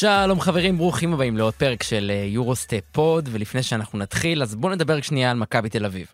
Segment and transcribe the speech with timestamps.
[0.00, 4.72] שלום חברים, ברוכים הבאים לעוד פרק של אה, Eurostep Pod, ולפני שאנחנו נתחיל, אז בואו
[4.72, 6.06] נדבר שנייה על מכבי תל אביב.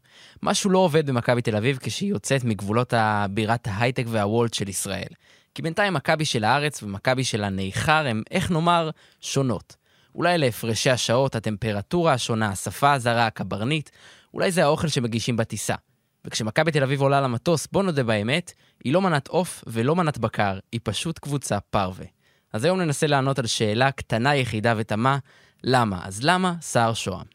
[0.43, 2.95] משהו לא עובד במכבי תל אביב כשהיא יוצאת מגבולות
[3.31, 5.09] בירת ההייטק והוולט של ישראל.
[5.55, 8.91] כי בינתיים מכבי של הארץ ומכבי של הניכר הם, איך נאמר,
[9.21, 9.77] שונות.
[10.15, 13.91] אולי להפרשי השעות, הטמפרטורה השונה, השפה הזרה, הקברניט,
[14.35, 15.75] אולי זה האוכל שמגישים בטיסה.
[16.25, 18.53] וכשמכבי תל אביב עולה למטוס, בוא נודה באמת,
[18.85, 22.16] היא לא מנת עוף ולא מנת בקר, היא פשוט קבוצה פרווה.
[22.53, 25.19] אז היום ננסה לענות על שאלה קטנה יחידה ותמה,
[25.65, 26.01] למה?
[26.05, 27.27] אז למה סער שוהם?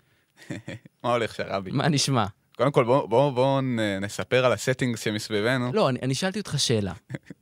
[1.04, 1.72] מה הולך שרבי?
[1.72, 2.26] מה נשמע?
[2.56, 3.62] קודם כל, בואו בוא, בוא
[4.02, 5.72] נספר על הסטינגס שמסביבנו.
[5.74, 6.94] לא, אני, אני שאלתי אותך שאלה.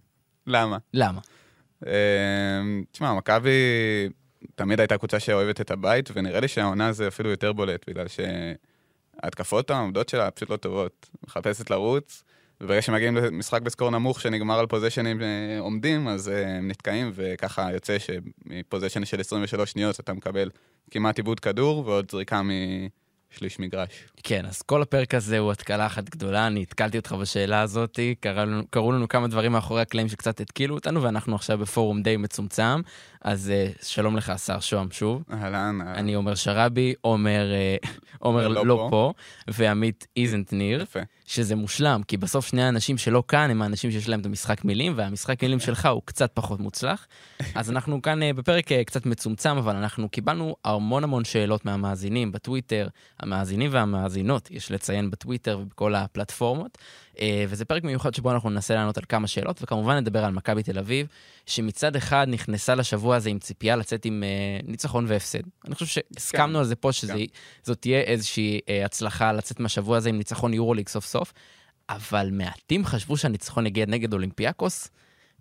[0.47, 0.77] למה?
[0.93, 1.19] למה?
[1.85, 3.59] אמ, תשמע, מכבי
[4.55, 9.69] תמיד הייתה קבוצה שאוהבת את הבית, ונראה לי שהעונה זה אפילו יותר בולט, בגלל שההתקפות
[9.69, 11.09] העומדות שלה פשוט לא טובות.
[11.27, 12.23] מחפשת לרוץ,
[12.61, 17.71] וברגע שמגיעים למשחק בסקור נמוך שנגמר על פוזיישנים אה, עומדים, אז אה, הם נתקעים, וככה
[17.73, 20.49] יוצא שמפוזיישן של 23 שניות אתה מקבל
[20.91, 22.41] כמעט עיבוד כדור ועוד זריקה
[23.33, 23.89] משליש מגרש.
[24.23, 28.45] כן, אז כל הפרק הזה הוא התקלה אחת גדולה, אני התקלתי אותך בשאלה הזאת, קראו
[28.45, 32.81] לנו, קראו לנו כמה דברים מאחורי הקלעים שקצת התקילו אותנו, ואנחנו עכשיו בפורום די מצומצם,
[33.21, 35.23] אז uh, שלום לך, השר שוהם, שוב.
[35.33, 35.81] אהלן.
[35.81, 37.51] אני עומר שרבי, עומר,
[38.19, 39.13] עומר לא, לא פה, פה
[39.47, 40.81] ועמית איזנטניר.
[40.81, 40.99] יפה.
[41.29, 44.93] שזה מושלם, כי בסוף שני האנשים שלא כאן הם האנשים שיש להם את המשחק מילים,
[44.95, 47.07] והמשחק מילים שלך הוא קצת פחות מוצלח.
[47.55, 52.87] אז אנחנו כאן בפרק קצת מצומצם, אבל אנחנו קיבלנו המון המון שאלות מהמאזינים בטוויטר,
[53.19, 56.77] המאזינים והמאזינות, יש לציין בטוויטר ובכל הפלטפורמות.
[57.15, 60.63] Uh, וזה פרק מיוחד שבו אנחנו ננסה לענות על כמה שאלות, וכמובן נדבר על מכבי
[60.63, 61.07] תל אביב,
[61.45, 65.39] שמצד אחד נכנסה לשבוע הזה עם ציפייה לצאת עם uh, ניצחון והפסד.
[65.67, 67.17] אני חושב שהסכמנו כן, על זה פה, שזאת
[67.65, 67.73] כן.
[67.73, 71.33] תהיה איזושהי uh, הצלחה לצאת מהשבוע הזה עם ניצחון יורוליג סוף סוף,
[71.89, 74.89] אבל מעטים חשבו שהניצחון יגיע נגד אולימפיאקוס,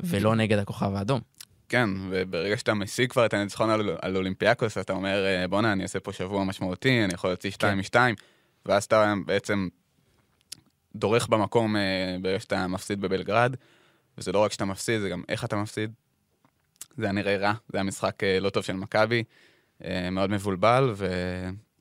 [0.01, 1.21] ולא נגד הכוכב האדום.
[1.69, 6.01] כן, וברגע שאתה משיג כבר את הניצחון על, על אולימפיאקוס, אתה אומר, בואנה, אני אעשה
[6.01, 8.15] פה שבוע משמעותי, אני יכול להוציא 2 מ-2, כן.
[8.67, 9.69] ואז אתה בעצם
[10.95, 11.77] דורך במקום
[12.23, 13.55] ברגע שאתה מפסיד בבלגרד.
[14.19, 15.93] וזה לא רק שאתה מפסיד, זה גם איך אתה מפסיד.
[16.97, 19.25] זה היה נראה רע, זה היה משחק אה, לא טוב של מכבי,
[19.85, 21.07] אה, מאוד מבולבל, ו...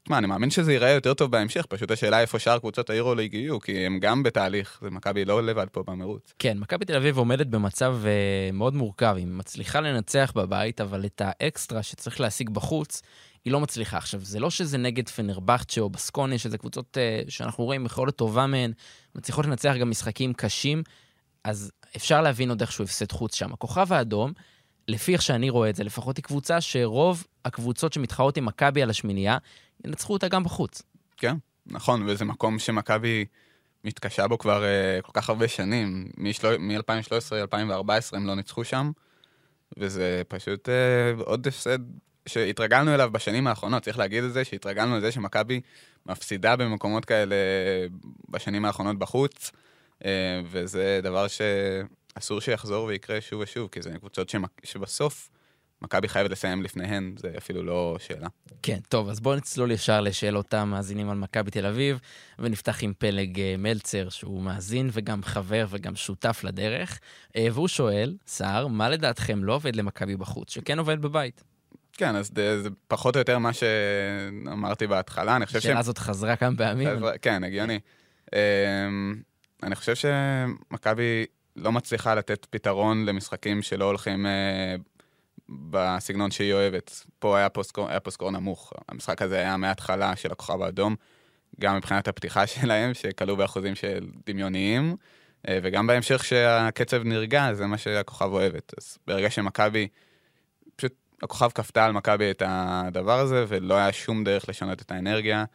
[0.08, 3.60] תשמע, אני מאמין שזה ייראה יותר טוב בהמשך, פשוט השאלה איפה שאר קבוצות היורו-ליג יהיו,
[3.60, 6.34] כי הם גם בתהליך, מכבי לא לבד פה במרוץ.
[6.40, 11.22] כן, מכבי תל אביב עומדת במצב uh, מאוד מורכב, היא מצליחה לנצח בבית, אבל את
[11.26, 13.02] האקסטרה שצריך להשיג בחוץ,
[13.46, 13.98] היא לא מצליחה.
[13.98, 18.48] עכשיו, זה לא שזה נגד פנרבכצ'ה או בסקוני, שזה קבוצות uh, שאנחנו רואים יכולת טובה
[18.48, 18.72] מהן,
[19.16, 20.84] מצליחות לנצח גם משחקים קשים,
[21.44, 23.54] אז אפשר להבין עוד איכשהו הפסד חוץ שם.
[23.54, 24.34] הכוכב האדום,
[24.88, 28.90] לפי איך שאני רואה את זה, לפחות היא קבוצה שרוב הקבוצות שמתחרות עם מכבי על
[28.90, 29.38] השמינייה,
[29.86, 30.82] ינצחו אותה גם בחוץ.
[31.18, 33.26] כן, נכון, וזה מקום שמכבי
[33.84, 36.08] מתקשה בו כבר uh, כל כך הרבה שנים.
[36.18, 38.92] מ-2013-2014 הם לא ניצחו שם,
[39.78, 41.80] וזה פשוט uh, עוד הפסד
[42.26, 45.62] שהתרגלנו אליו בשנים האחרונות, צריך להגיד את זה, שהתרגלנו לזה שמכבי
[46.06, 47.36] מפסידה במקומות כאלה
[48.30, 49.52] בשנים האחרונות בחוץ.
[50.06, 51.26] אה, וזה דבר
[52.20, 54.34] שאסור שיחזור ויקרה שוב ושוב, כי זה קבוצות
[54.64, 55.30] שבסוף
[55.82, 58.28] מכבי חייבת לסיים לפניהן, זה אפילו לא שאלה.
[58.62, 62.00] כן, טוב, אז בואו נצלול ישר לשאלות המאזינים על מכבי תל אביב,
[62.40, 67.00] ונפתח עם פלג אה, מלצר, שהוא מאזין וגם חבר וגם שותף לדרך,
[67.36, 71.44] אה, והוא שואל, סער, מה לדעתכם לא עובד למכבי בחוץ, שכן עובד בבית?
[71.94, 75.66] כן, אז זה פחות או יותר מה שאמרתי בהתחלה, אני חושב ש...
[75.66, 76.90] השאלה הזאת חזרה כמה פעמים.
[77.22, 77.80] כן, הגיוני.
[79.64, 81.26] אני חושב שמכבי
[81.58, 84.76] לא מצליחה לתת פתרון למשחקים שלא הולכים אה,
[85.50, 87.06] בסגנון שהיא אוהבת.
[87.20, 87.50] פה היה
[88.00, 88.74] פה סקור נמוך.
[88.90, 90.96] המשחק הזה היה מההתחלה של הכוכב האדום,
[91.60, 94.96] גם מבחינת הפתיחה שלהם, שכלו באחוזים של דמיוניים,
[95.48, 98.74] אה, וגם בהמשך שהקצב נרגע, זה מה שהכוכב אוהבת.
[98.78, 99.88] אז ברגע שמכבי,
[100.76, 100.94] פשוט
[101.24, 105.46] הכוכב כפתה על מכבי את הדבר הזה, ולא היה שום דרך לשנות את האנרגיה.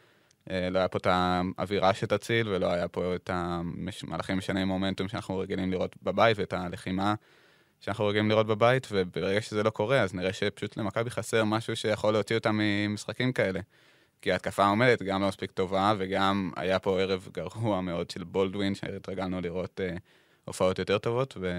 [0.51, 5.39] אה, לא היה פה את האווירה שתציל, ולא היה פה את המהלכים משני מומנטום שאנחנו
[5.39, 7.15] רגילים לראות בבית, ואת הלחימה
[7.81, 12.13] שאנחנו רגילים לראות בבית, וברגע שזה לא קורה, אז נראה שפשוט למכבי חסר משהו שיכול
[12.13, 13.61] להוציא אותם ממשחקים כאלה.
[14.23, 18.75] כי ההתקפה העומדת גם לא מספיק טובה, וגם היה פה ערב גרוע מאוד של בולדווין,
[18.75, 19.99] שהתרגלנו לראות uh,
[20.45, 21.53] הופעות יותר טובות, ו...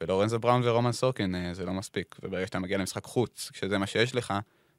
[0.00, 2.16] ולורנזו בראון ורומן סורקין uh, זה לא מספיק.
[2.22, 4.34] וברגע שאתה מגיע למשחק חוץ, כשזה מה שיש לך,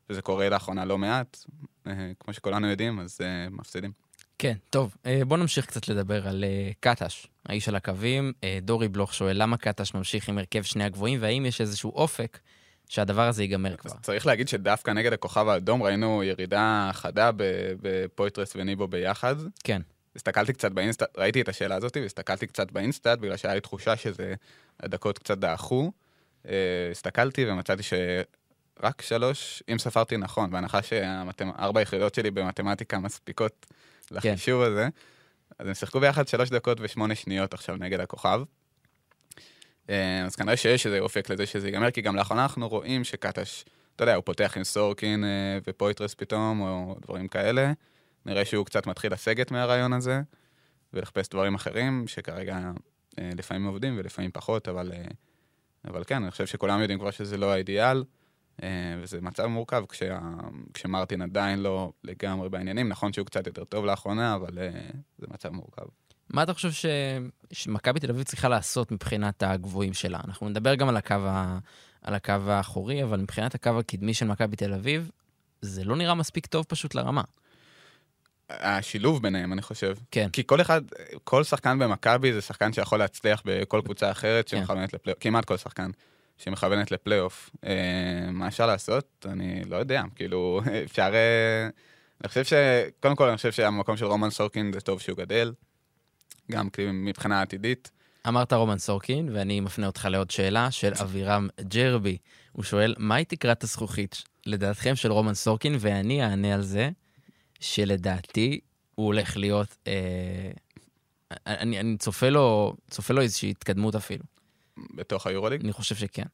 [0.10, 1.73] וזה קורה לאחרונה לא מעט, אה,
[2.20, 3.92] כמו שכולנו יודעים, אז אה, מפסידים.
[4.38, 6.44] כן, טוב, אה, בואו נמשיך קצת לדבר על
[6.80, 8.34] קטש, האיש על הקווים.
[8.62, 12.40] דורי בלוך שואל למה קטש ממשיך עם הרכב שני הגבוהים, והאם יש איזשהו אופק
[12.90, 13.92] שהדבר הזה ייגמר כבר.
[14.02, 17.32] צריך להגיד שדווקא נגד הכוכב האדום ראינו ירידה חדה
[17.82, 19.36] בפויטרס וניבו ביחד.
[19.64, 19.82] כן.
[20.16, 24.34] הסתכלתי קצת באינסטאט, ראיתי את השאלה הזאת והסתכלתי קצת באינסטאט, בגלל שהיה לי תחושה שזה,
[24.80, 25.92] הדקות קצת דעכו.
[26.92, 27.84] הסתכלתי ומצאתי
[28.84, 33.66] רק שלוש, אם ספרתי נכון, בהנחה שארבע היחידות שלי במתמטיקה מספיקות
[34.12, 34.72] לחישוב כן.
[34.72, 34.88] הזה,
[35.60, 38.42] אז הם שיחקו ביחד שלוש דקות ושמונה שניות עכשיו נגד הכוכב.
[39.90, 43.64] אה, אז כנראה שיש איזה אופק לזה שזה ייגמר, כי גם לאחרונה אנחנו רואים שקטש,
[43.96, 47.72] אתה יודע, הוא פותח עם סורקין אה, ופויטרס פתאום, או דברים כאלה.
[48.26, 50.22] נראה שהוא קצת מתחיל לסגת מהרעיון הזה,
[50.94, 52.72] ולחפש דברים אחרים, שכרגע
[53.20, 54.92] אה, לפעמים עובדים ולפעמים פחות, אבל,
[55.86, 58.04] אבל כן, אני חושב שכולם יודעים כבר שזה לא האידיאל,
[59.02, 60.20] וזה מצב מורכב כשה,
[60.74, 62.90] כשמרטין עדיין לא לגמרי בעניינים.
[62.90, 64.58] נכון שהוא קצת יותר טוב לאחרונה, אבל
[65.18, 65.86] זה מצב מורכב.
[66.30, 66.86] מה אתה חושב ש...
[67.52, 70.20] שמכבי תל אביב צריכה לעשות מבחינת הגבוהים שלה?
[70.28, 71.60] אנחנו נדבר גם על הקו, ה...
[72.02, 75.12] על הקו האחורי, אבל מבחינת הקו הקדמי של מכבי תל אביב,
[75.62, 77.22] זה לא נראה מספיק טוב פשוט לרמה.
[78.50, 79.96] השילוב ביניהם, אני חושב.
[80.12, 80.30] כן.
[80.34, 80.82] כי כל אחד,
[81.24, 84.48] כל שחקן במכבי זה שחקן שיכול להצליח בכל קבוצה אחרת.
[84.48, 84.98] שמכוונת כן.
[84.98, 85.92] לפלייאוף, כמעט כל שחקן
[86.38, 87.50] שמכוונת לפלייאוף.
[87.66, 89.26] אה, מה אפשר לעשות?
[89.32, 91.12] אני לא יודע, כאילו, אפשר...
[91.14, 91.70] אה,
[92.22, 92.54] אני חושב ש...
[93.00, 95.54] קודם כל, אני חושב שהמקום של רומן סורקין זה טוב שהוא גדל.
[96.52, 97.92] גם מבחינה עתידית.
[98.28, 102.18] אמרת רומן סורקין, ואני מפנה אותך לעוד שאלה של אבירם ג'רבי.
[102.52, 105.76] הוא שואל, מהי תקרת הזכוכית לדעתכם של רומן סורקין?
[105.80, 106.90] ואני אענה על זה,
[107.60, 108.60] שלדעתי
[108.96, 109.78] הוא הולך להיות...
[109.88, 110.52] אה,
[111.48, 114.24] אני, אני צופה לו, צופה לו איזושהי התקדמות אפילו.
[114.96, 115.62] בתוך היורוליג?
[115.62, 116.26] אני חושב שכן.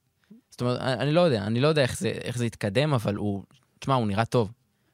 [0.50, 3.44] זאת אומרת, אני, לא יודע, אני לא יודע איך זה, איך זה יתקדם, אבל הוא,
[3.80, 4.51] תשמע, הוא נראה טוב.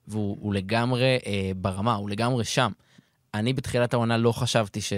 [0.08, 2.72] והוא לגמרי אה, ברמה, הוא לגמרי שם.
[3.34, 4.94] אני בתחילת העונה לא חשבתי ש...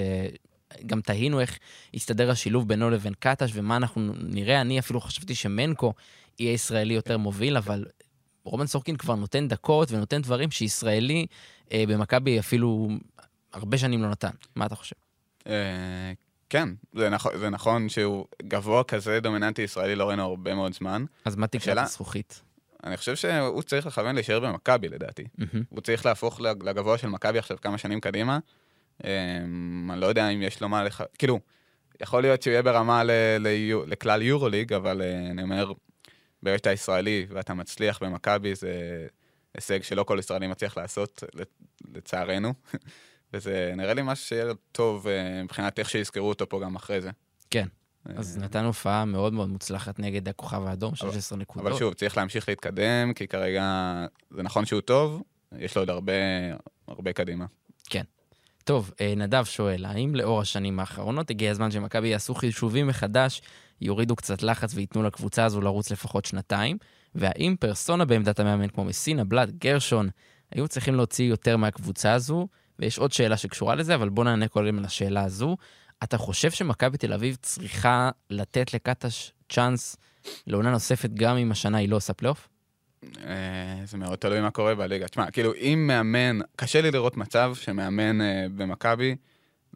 [0.86, 1.60] גם תהינו איך
[1.94, 4.62] יסתדר השילוב בינו לבין קטש ומה אנחנו נראה.
[4.62, 5.94] אני אפילו חשבתי שמנקו
[6.40, 7.86] יהיה ישראלי יותר מוביל, אבל
[8.44, 11.26] רומן סורקין כבר נותן דקות ונותן דברים שישראלי
[11.72, 12.90] אה, במכבי אפילו
[13.54, 14.32] הרבה שנים לא נתן.
[14.56, 14.96] מה אתה חושב?
[16.48, 17.28] אה, כן, זה, נכ...
[17.40, 21.06] זה נכון שהוא גבוה כזה דומיננטי ישראלי לא ראינו הרבה מאוד זמן.
[21.26, 22.42] אז מה תקרת הזכוכית?
[22.84, 25.24] אני חושב שהוא צריך לכוון להישאר במכבי, לדעתי.
[25.24, 25.58] Mm-hmm.
[25.70, 28.40] הוא צריך להפוך לגבוה של מכבי עכשיו כמה שנים קדימה.
[29.02, 29.06] Um,
[29.90, 31.04] אני לא יודע אם יש לו מה לך...
[31.18, 31.40] כאילו,
[32.02, 33.12] יכול להיות שהוא יהיה ברמה ל...
[33.40, 33.48] ל...
[33.88, 35.72] לכלל יורוליג, אבל uh, אני אומר,
[36.44, 39.08] ברגע שאתה ישראלי ואתה מצליח במכבי, זה
[39.56, 41.24] הישג שלא כל ישראלי מצליח לעשות,
[41.94, 42.54] לצערנו.
[43.34, 45.10] וזה נראה לי משהו שיהיה טוב uh,
[45.44, 47.10] מבחינת איך שיזכרו אותו פה גם אחרי זה.
[47.50, 47.68] כן.
[48.16, 51.68] אז נתן הופעה מאוד מאוד מוצלחת נגד הכוכב האדום, 16 נקודות.
[51.68, 53.96] אבל שוב, צריך להמשיך להתקדם, כי כרגע
[54.32, 55.24] זה נכון שהוא טוב,
[55.58, 56.14] יש לו עוד הרבה,
[56.88, 57.46] הרבה קדימה.
[57.90, 58.04] כן.
[58.64, 63.42] טוב, אה, נדב שואל, האם לאור השנים האחרונות הגיע הזמן שמכבי יעשו חישובים מחדש,
[63.82, 66.78] יורידו קצת לחץ וייתנו לקבוצה הזו לרוץ לפחות שנתיים?
[67.16, 70.10] והאם פרסונה בעמדת המאמן כמו מסינה, בלאט, גרשון,
[70.52, 72.48] היו צריכים להוציא יותר מהקבוצה הזו?
[72.80, 75.58] ויש עוד שאלה שקשורה לזה, אבל בואו נענה קודם על השאלה הזו.
[76.04, 79.98] אתה חושב שמכבי תל אביב צריכה לתת לקטש צ'אנס
[80.48, 82.50] לעונה נוספת גם אם השנה היא לא עושה פלייאוף?
[83.04, 85.08] אה, זה מאוד תלוי מה קורה בליגה.
[85.08, 89.16] תשמע, כאילו, אם מאמן, קשה לי לראות מצב שמאמן אה, במכבי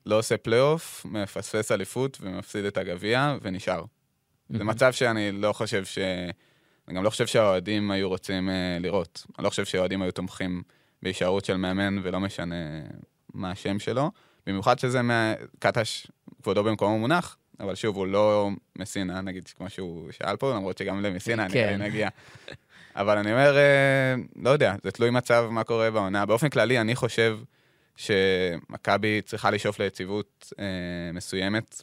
[0.06, 3.84] לא עושה פלייאוף, מפספס אליפות ומפסיד את הגביע ונשאר.
[4.50, 5.98] זה מצב שאני לא חושב ש...
[6.88, 9.26] אני גם לא חושב שהאוהדים היו רוצים אה, לראות.
[9.38, 10.64] אני לא חושב שהאוהדים היו תומכים
[11.04, 12.56] בהישארות של מאמן ולא משנה
[13.34, 14.12] מה השם שלו.
[14.48, 15.02] במיוחד שזה
[15.60, 16.08] קטש,
[16.42, 21.02] כבודו במקומו מונח, אבל שוב, הוא לא מסינה, נגיד, כמו שהוא שאל פה, למרות שגם
[21.02, 21.68] למסינה כן.
[21.68, 22.10] אני נגיע.
[22.96, 26.26] אבל אני אומר, אה, לא יודע, זה תלוי מצב מה קורה בעונה.
[26.26, 27.40] באופן כללי, אני חושב
[27.96, 30.66] שמכבי צריכה לשאוף ליציבות אה,
[31.14, 31.82] מסוימת,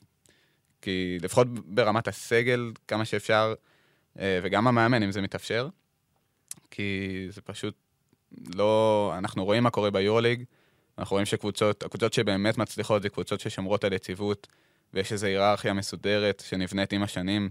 [0.83, 3.55] כי לפחות ברמת הסגל, כמה שאפשר,
[4.19, 5.69] אה, וגם המאמן, אם זה מתאפשר,
[6.71, 7.75] כי זה פשוט
[8.55, 9.13] לא...
[9.19, 10.45] אנחנו רואים מה קורה ביורוליג,
[10.99, 14.47] אנחנו רואים שקבוצות, הקבוצות שבאמת מצליחות זה קבוצות ששומרות על יציבות,
[14.95, 17.51] ויש איזו היררכיה מסודרת שנבנית עם השנים,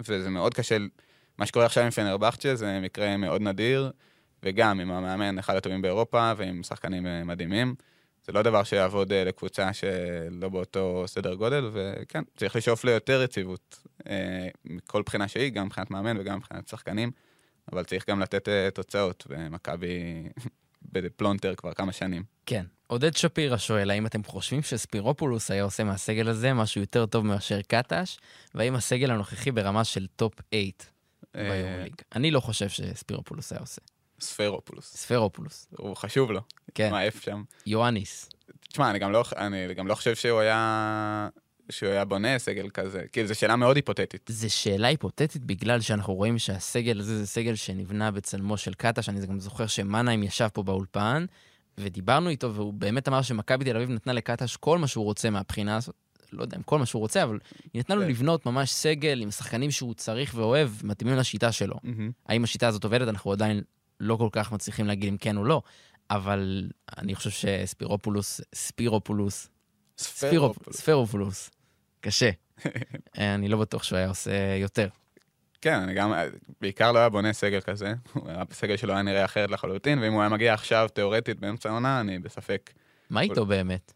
[0.00, 0.76] וזה מאוד קשה.
[1.38, 3.90] מה שקורה עכשיו עם פנרבכצ'ה זה מקרה מאוד נדיר,
[4.42, 7.74] וגם עם המאמן אחד הטובים באירופה ועם שחקנים אה, מדהימים.
[8.26, 13.78] זה לא דבר שיעבוד אה, לקבוצה שלא באותו סדר גודל, וכן, צריך לשאוף ליותר יציבות
[14.08, 17.10] אה, מכל בחינה שהיא, גם מבחינת מאמן וגם מבחינת שחקנים,
[17.72, 20.28] אבל צריך גם לתת תוצאות, ומכבי
[20.92, 22.22] בפלונטר כבר כמה שנים.
[22.46, 22.64] כן.
[22.86, 27.62] עודד שפירא שואל, האם אתם חושבים שספירופולוס היה עושה מהסגל הזה משהו יותר טוב מאשר
[27.62, 28.18] קטש,
[28.54, 30.64] והאם הסגל הנוכחי ברמה של top 8
[31.36, 31.94] אה, ביורוליג?
[32.14, 33.80] אני לא חושב שספירופולוס היה עושה.
[34.20, 34.96] ספרופולוס.
[34.96, 35.66] ספרופולוס.
[35.78, 36.40] הוא חשוב לו.
[36.74, 36.90] כן.
[36.90, 37.42] מה, איפה שם?
[37.66, 38.28] יואניס.
[38.68, 41.28] תשמע, אני גם לא, אני גם לא חושב שהוא היה...
[41.70, 43.02] שהוא היה בונה סגל כזה?
[43.12, 44.30] כאילו, זו שאלה מאוד היפותטית.
[44.32, 49.08] זו שאלה היפותטית בגלל שאנחנו רואים שהסגל הזה זה סגל שנבנה בצלמו של קטש.
[49.08, 51.24] אני גם זוכר שמנהיים ישב פה באולפן,
[51.78, 55.76] ודיברנו איתו, והוא באמת אמר שמכבי תל אביב נתנה לקטש כל מה שהוא רוצה מהבחינה
[55.76, 55.94] הזאת.
[56.32, 57.38] לא יודע, עם כל מה שהוא רוצה, אבל
[57.72, 58.08] היא נתנה לו כן.
[58.08, 61.76] לבנות ממש סגל עם שחקנים שהוא צריך ואוהב, מתאימים לשיטה שלו.
[62.26, 63.62] האם השיטה הזאת עובדת, אנחנו עדיין
[64.00, 65.62] לא כל כך מצליחים להגיד אם כן או לא,
[66.10, 69.48] אבל אני חושב שספירופולוס, ספירופולוס,
[70.70, 71.50] ספירופולוס,
[72.00, 72.30] קשה.
[73.18, 74.88] אני לא בטוח שהוא היה עושה יותר.
[75.60, 76.12] כן, אני גם,
[76.60, 77.94] בעיקר לא היה בונה סגל כזה,
[78.26, 82.18] הסגל שלו היה נראה אחרת לחלוטין, ואם הוא היה מגיע עכשיו, תיאורטית, באמצע העונה, אני
[82.18, 82.70] בספק.
[83.10, 83.92] מה איתו באמת?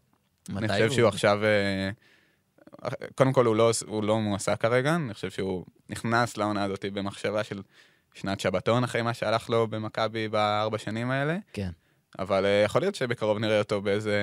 [0.57, 1.39] אני חושב שהוא עכשיו...
[1.45, 1.89] אה,
[3.15, 7.43] קודם כל, הוא לא, הוא לא מועסק כרגע, אני חושב שהוא נכנס לעונה הזאת במחשבה
[7.43, 7.61] של
[8.13, 11.37] שנת שבתון, אחרי מה שהלך לו במכבי בארבע שנים האלה.
[11.53, 11.69] כן.
[12.19, 14.21] אבל אה, יכול להיות שבקרוב נראה אותו באיזה,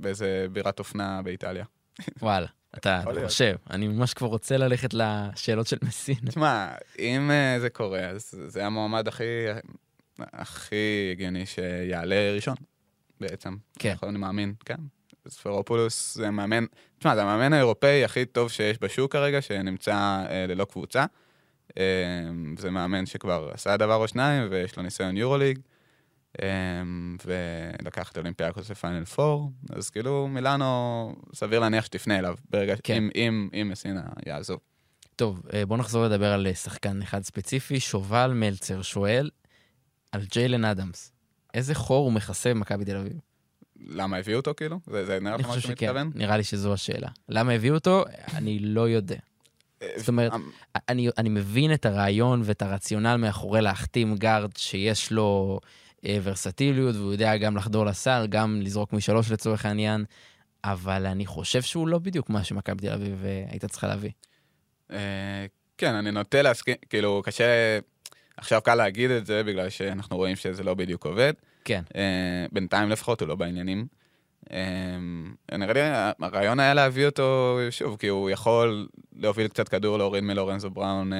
[0.00, 1.64] באיזה בירת אופנה באיטליה.
[2.22, 2.46] וואלה.
[2.76, 6.16] אתה חושב, אני ממש כבר רוצה ללכת לשאלות של מסין.
[6.26, 9.24] תשמע, אם uh, זה קורה, אז זה המועמד הכי,
[10.18, 12.54] הכי הגיוני שיעלה ראשון,
[13.20, 13.56] בעצם.
[13.78, 13.94] כן.
[14.02, 14.76] אני מאמין, כן.
[15.28, 16.64] ספרופולוס זה מאמן,
[16.98, 21.04] תשמע, זה המאמן האירופאי הכי טוב שיש בשוק כרגע, שנמצא uh, ללא קבוצה.
[21.68, 21.74] Uh,
[22.58, 25.58] זה מאמן שכבר עשה דבר או שניים, ויש לו ניסיון יורוליג.
[27.24, 32.94] ולקח את אולימפיאקוס לפיינל פור, אז כאילו מילאנו, סביר להניח שתפנה אליו, ברגע, כן.
[32.94, 34.58] אם, אם, אם מסינה יעזוב.
[35.16, 37.80] טוב, אה, בוא נחזור לדבר על אה, שחקן אחד ספציפי.
[37.80, 39.30] שובל מלצר שואל
[40.12, 41.12] על ג'יילן אדמס.
[41.54, 43.12] איזה חור הוא מכסה במכבי תל אביב?
[43.86, 44.80] למה הביאו אותו כאילו?
[44.86, 46.10] זה, זה נראה לך מה שאתה מתכוון?
[46.14, 47.08] נראה לי שזו השאלה.
[47.28, 48.04] למה הביאו אותו?
[48.34, 49.18] אני לא יודע.
[49.82, 50.32] אה, זאת אומרת,
[50.88, 55.60] אני, אני מבין את הרעיון ואת הרציונל מאחורי להחתים גארד שיש לו
[56.04, 60.04] ורסטיליות, והוא יודע גם לחדור לסל, גם לזרוק משלוש לצורך העניין,
[60.64, 64.10] אבל אני חושב שהוא לא בדיוק מה שמכבי תל אביב אה, הייתה צריכה להביא.
[64.92, 65.46] אה,
[65.78, 67.78] כן, אני נוטה להסכים, כאילו, קשה,
[68.36, 71.32] עכשיו קל להגיד את זה, בגלל שאנחנו רואים שזה לא בדיוק עובד.
[71.64, 71.82] כן.
[72.52, 73.86] בינתיים לפחות הוא לא בעניינים.
[75.52, 75.80] נראה לי,
[76.20, 81.12] הרעיון היה להביא אותו, שוב, כי הוא יכול להוביל קצת כדור, להוריד מלורנזו בראון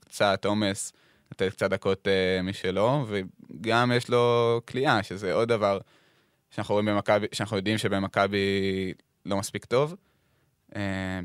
[0.00, 0.92] קצת עומס.
[1.32, 5.78] לתת קצת דקות uh, משלו, וגם יש לו כליאה, שזה עוד דבר
[6.50, 8.92] שאנחנו רואים במכבי, שאנחנו יודעים שבמכבי
[9.26, 9.94] לא מספיק טוב.
[10.72, 10.76] Uh,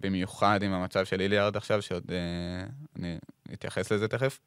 [0.01, 3.17] במיוחד עם המצב של איליארד עכשיו, שעוד uh, אני
[3.53, 4.39] אתייחס לזה תכף.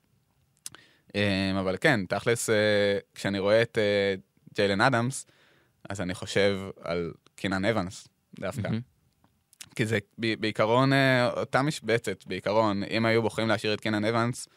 [1.61, 2.51] אבל כן, תכלס,
[3.15, 3.79] כשאני רואה את
[4.55, 5.27] ג'יילן אדמס,
[5.89, 8.09] אז אני חושב על קינן אבנס
[8.41, 8.69] דווקא.
[8.69, 9.75] Mm-hmm.
[9.77, 10.91] כי זה בעיקרון
[11.37, 14.53] אותה משבצת, בעיקרון, אם היו בוחרים להשאיר את קינן אבנס, אה,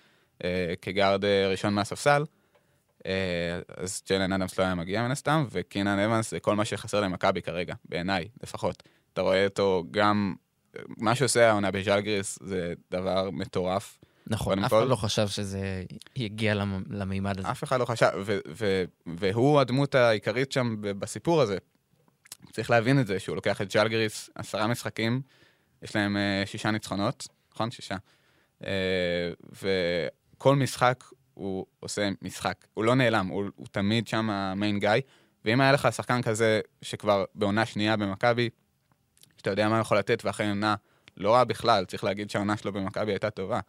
[0.81, 2.25] כגארד אה, ראשון מהספסל,
[3.05, 3.11] אה,
[3.77, 7.41] אז ג'יילן אדמס לא היה מגיע מן הסתם, וקינן אבנס זה כל מה שחסר למכבי
[7.41, 8.83] כרגע, בעיניי לפחות.
[9.13, 10.35] אתה רואה אותו גם,
[10.97, 13.99] מה שעושה העונה בז'לגריס זה דבר מטורף.
[14.27, 15.83] נכון, אף אחד לא חשב שזה
[16.15, 16.53] יגיע
[16.89, 17.51] למימד הזה.
[17.51, 18.11] אף אחד לא חשב,
[19.05, 21.57] והוא הדמות העיקרית שם בסיפור הזה.
[22.51, 25.21] צריך להבין את זה, שהוא לוקח את ג'לגריס, עשרה משחקים,
[25.81, 27.71] יש להם שישה ניצחונות, נכון?
[27.71, 27.95] שישה.
[30.39, 31.03] כל משחק
[31.33, 32.65] הוא עושה משחק.
[32.73, 34.89] הוא לא נעלם, הוא, הוא תמיד שם המיין גיא.
[35.45, 38.49] ואם היה לך שחקן כזה שכבר בעונה שנייה במכבי,
[39.37, 40.75] שאתה יודע מה הוא יכול לתת, ואחרי עונה
[41.17, 43.59] לא רע בכלל, צריך להגיד שהעונה שלו במכבי הייתה טובה.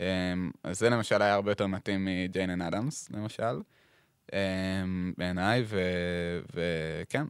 [0.00, 3.60] אמ, אז זה למשל היה הרבה יותר מתאים מג'יינן אדמס, למשל,
[4.32, 5.64] אמ, בעיניי,
[6.54, 7.24] וכן,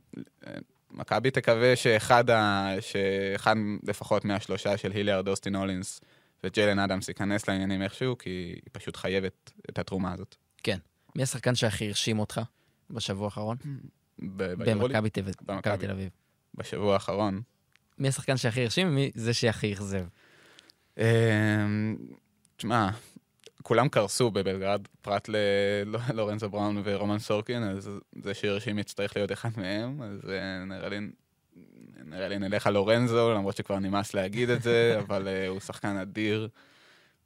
[0.90, 2.68] מכבי תקווה שאחד, ה...
[2.80, 6.00] שאחד לפחות מהשלושה של היליארד, אוסטין הולינס,
[6.44, 10.36] וג'יילן אדמס ייכנס לעניינים איכשהו, כי היא פשוט חייבת את התרומה הזאת.
[10.62, 10.78] כן.
[11.16, 12.40] מי השחקן שהכי הרשים אותך
[12.90, 13.56] בשבוע האחרון?
[14.18, 15.10] במכבי
[15.78, 16.10] תל אביב.
[16.54, 17.42] בשבוע האחרון.
[17.98, 20.04] מי השחקן שהכי הרשים ומי זה שהכי אכזב?
[20.98, 21.96] אמ,
[22.56, 22.90] תשמע,
[23.62, 27.90] כולם קרסו בבלגרד, פרט ללורנזו בראון ורומן סורקין, אז
[28.22, 30.98] זה שהרשים יצטרך להיות אחד מהם, אז אה, נראה לי
[32.04, 35.96] נראה לי נלך על לורנזו, למרות שכבר נמאס להגיד את זה, אבל uh, הוא שחקן
[35.96, 36.48] אדיר.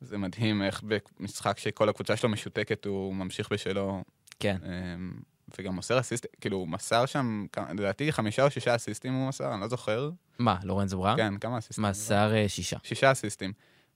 [0.01, 0.83] זה מדהים איך
[1.21, 4.03] במשחק שכל הקבוצה שלו משותקת, הוא ממשיך בשלו.
[4.41, 4.57] כן.
[4.63, 5.23] Um,
[5.59, 9.61] וגם מוסר אסיסט, כאילו, הוא מסר שם, לדעתי חמישה או שישה אסיסטים הוא מסר, אני
[9.61, 10.11] לא זוכר.
[10.39, 11.17] מה, לורנזו בראון?
[11.17, 11.85] כן, כמה אסיסטים?
[11.85, 12.77] מסר uh, שישה.
[12.83, 13.53] שישה אסיסטים.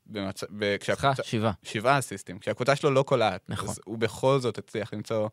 [0.06, 0.44] במצ...
[0.84, 1.52] סליחה, שבעה.
[1.62, 2.38] שבעה אסיסטים.
[2.38, 3.68] כשהקבוצה שלו לא קולעת, נכון.
[3.68, 5.28] אז הוא בכל זאת הצליח למצוא,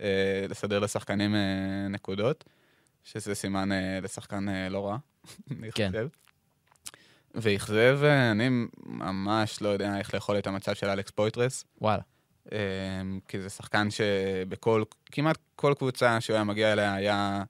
[0.00, 2.44] אה, לסדר לשחקנים אה, נקודות.
[3.04, 4.96] שזה סימן אה, לשחקן אה, לא רע,
[5.50, 5.90] אני כן.
[5.90, 6.08] חושב.
[7.34, 8.48] ואכזב, אה, אני
[8.86, 11.64] ממש לא יודע איך לאכול את המצב של אלכס פויטרס.
[11.80, 12.02] וואלה.
[12.52, 12.58] אה,
[13.28, 14.82] כי זה שחקן שבכל,
[15.12, 17.42] כמעט כל קבוצה שהוא היה מגיע אליה היה,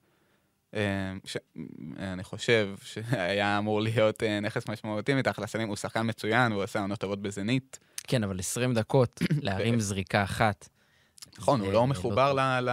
[0.74, 1.36] אה, ש,
[1.98, 6.80] אני חושב שהיה אמור להיות אה, נכס משמעותי מתחת לסלים, הוא שחקן מצוין, הוא עושה
[6.80, 7.78] עונות טובות בזנית.
[8.06, 10.68] כן, אבל 20 דקות להרים זריקה אחת.
[11.38, 12.70] נכון, הוא לא, לא מחובר ל...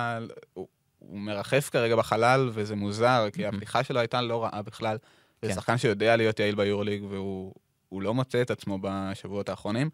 [1.01, 4.97] הוא מרחף כרגע בחלל, וזה מוזר, כי הפתיחה שלו הייתה לא רעה בכלל.
[5.41, 5.53] זה כן.
[5.53, 9.89] שחקן שיודע להיות יעיל ביורוליג, והוא לא מוצא את עצמו בשבועות האחרונים.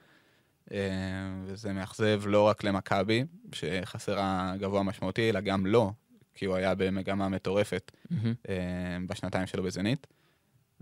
[0.71, 0.77] אה,
[1.45, 5.93] וזה מאכזב לא רק למכבי, שחסרה גבוה משמעותי, אלא גם לו,
[6.33, 8.15] כי הוא היה במגמה מטורפת mm-hmm.
[9.07, 10.07] בשנתיים שלו בזנית.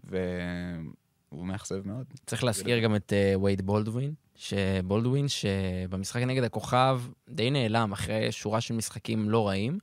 [0.03, 2.05] והוא מאכזב מאוד.
[2.25, 8.73] צריך להזכיר גם את וייד בולדווין, שבולדווין, שבמשחק נגד הכוכב די נעלם אחרי שורה של
[8.73, 9.79] משחקים לא רעים.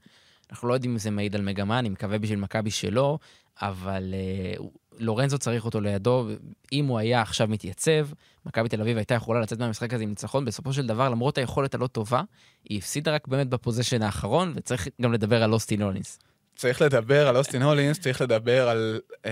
[0.50, 3.18] אנחנו לא יודעים אם זה מעיד על מגמה, אני מקווה בשביל מכבי שלא,
[3.62, 4.14] אבל
[4.58, 4.62] uh,
[4.98, 6.28] לורנזו צריך אותו לידו.
[6.72, 8.08] אם הוא היה עכשיו מתייצב,
[8.46, 10.44] מכבי תל אביב הייתה יכולה לצאת מהמשחק הזה עם ניצחון.
[10.44, 12.22] בסופו של דבר, למרות היכולת הלא טובה,
[12.64, 16.18] היא הפסידה רק באמת בפוזיישן האחרון, וצריך גם לדבר על אוסטין הולינס.
[16.56, 19.26] צריך לדבר על אוסטין הולינס, צריך לדבר על um,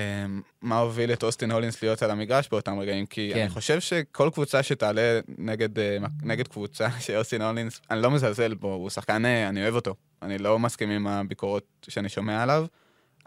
[0.63, 3.41] מה הוביל את אוסטין הולינס להיות על המגרש באותם רגעים, כי כן.
[3.41, 5.83] אני חושב שכל קבוצה שתעלה נגד, uh,
[6.23, 9.95] נגד קבוצה שאוסטין הולינס, אני לא מזלזל בו, הוא שחקן, uh, אני אוהב אותו.
[10.23, 12.67] אני לא מסכים עם הביקורות שאני שומע עליו,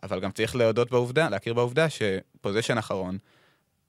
[0.03, 3.17] אבל גם צריך להודות בעובדה, להכיר בעובדה ש possession אחרון,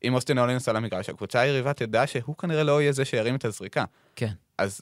[0.05, 3.45] אם אוסטין הולינס על המגרש, הקבוצה היריבה תדע שהוא כנראה לא יהיה זה שירים את
[3.45, 3.85] הזריקה.
[4.17, 4.33] כן.
[4.59, 4.81] אז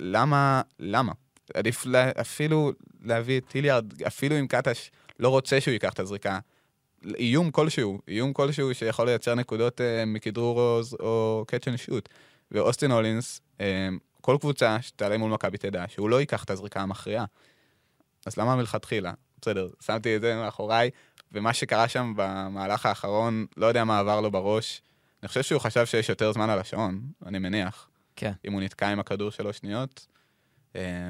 [0.00, 1.12] למה, למה?
[1.54, 2.72] עדיף לה, אפילו
[3.02, 6.38] להביא את הילארד, אפילו אם קטש לא רוצה שהוא ייקח את הזריקה.
[7.18, 12.08] איום כלשהו, איום כלשהו שיכול לייצר נקודות uh, מכדרור או, או catch and shoot.
[12.50, 13.60] ואוסטין הולינס, uh,
[14.20, 17.24] כל קבוצה שתעלה מול מכבי תדע שהוא לא ייקח את הזריקה המכריעה.
[18.26, 19.12] אז למה מלכתחילה?
[19.40, 20.90] בסדר, שמתי את זה מאחוריי,
[21.32, 24.82] ומה שקרה שם במהלך האחרון, לא יודע מה עבר לו בראש.
[25.22, 27.88] אני חושב שהוא חשב שיש יותר זמן על השעון, אני מניח.
[28.16, 28.32] כן.
[28.44, 30.13] אם הוא נתקע עם הכדור שלוש שניות, אה,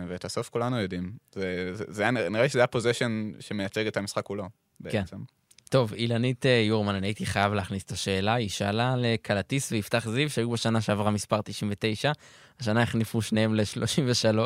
[0.09, 1.13] ואת הסוף כולנו יודעים.
[1.33, 4.51] זה, זה, זה נראה לי שזה היה פוזיישן שמייצג את המשחק כולו, כן.
[4.81, 5.17] בעצם.
[5.17, 5.23] כן.
[5.69, 8.35] טוב, אילנית אה, יורמן, אני הייתי חייב להכניס את השאלה.
[8.35, 12.13] היא שאלה לקלטיס ויפתח זיו, שהיו בשנה שעברה מספר 99,
[12.61, 14.39] השנה החניפו שניהם ל-33,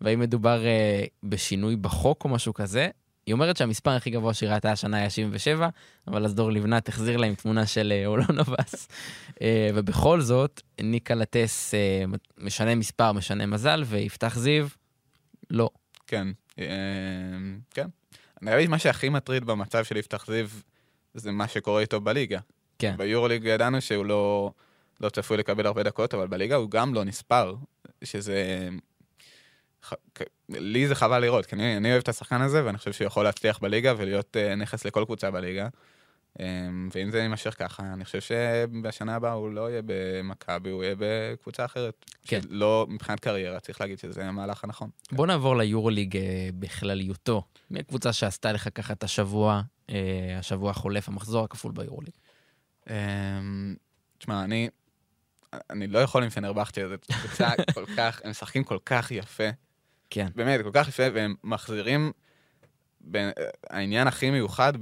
[0.00, 2.88] והאם מדובר uh, בשינוי בחוק או משהו כזה?
[3.26, 5.68] היא אומרת שהמספר הכי גבוה שהיא ראתה השנה היה 77,
[6.08, 8.88] אבל אז דור לבנת החזיר לה עם תמונה של אולון אבס.
[9.74, 11.74] ובכל זאת, ניקה לטס
[12.38, 14.66] משנה מספר, משנה מזל, ויפתח זיו,
[15.50, 15.70] לא.
[16.06, 16.28] כן,
[17.70, 17.86] כן.
[18.42, 20.48] נראה לי מה שהכי מטריד במצב של יפתח זיו,
[21.14, 22.38] זה מה שקורה איתו בליגה.
[22.78, 22.94] כן.
[22.96, 24.50] ביורוליג ידענו שהוא לא,
[25.00, 27.54] לא צפוי לקבל הרבה דקות, אבל בליגה הוא גם לא נספר,
[28.04, 28.68] שזה...
[30.48, 33.24] לי זה חבל לראות, כי אני, אני אוהב את השחקן הזה, ואני חושב שהוא יכול
[33.24, 35.68] להצליח בליגה ולהיות uh, נכס לכל קבוצה בליגה.
[36.38, 36.40] Um,
[36.94, 41.64] ואם זה יימשך ככה, אני חושב שבשנה הבאה הוא לא יהיה במכבי, הוא יהיה בקבוצה
[41.64, 42.04] אחרת.
[42.26, 42.40] כן.
[42.48, 44.90] לא, מבחינת קריירה, צריך להגיד שזה המהלך הנכון.
[45.12, 46.18] בוא נעבור ליורוליג uh,
[46.54, 47.42] בכלליותו.
[47.70, 49.92] מי הקבוצה שעשתה לך ככה את השבוע, uh,
[50.38, 52.14] השבוע החולף, המחזור הכפול ביורוליג?
[52.84, 52.90] Um,
[54.18, 54.68] תשמע, אני,
[55.70, 59.48] אני לא יכול עם פנרבכטיה, זו קבוצה כל כך, הם משחקים כל כך יפה.
[60.14, 60.26] כן.
[60.34, 62.12] באמת, כל כך יפה, והם מחזירים...
[63.70, 64.72] העניין הכי מיוחד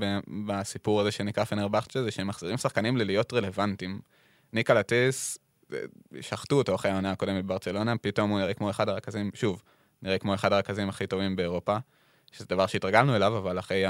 [0.46, 4.00] בסיפור הזה שנקרא פנרבכטיה זה שהם מחזירים שחקנים ללהיות רלוונטיים.
[4.52, 5.38] ניקה לטיס,
[6.20, 9.62] שחטו אותו אחרי העונה הקודמת בברצלונה, פתאום הוא נראה כמו אחד הרכזים, שוב,
[10.02, 11.76] נראה כמו אחד הרכזים הכי טובים באירופה,
[12.32, 13.84] שזה דבר שהתרגלנו אליו, אבל אחרי